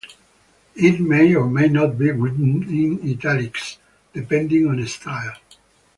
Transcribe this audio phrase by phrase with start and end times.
[0.77, 3.77] It may or may not be written in italics,
[4.13, 5.37] depending on style.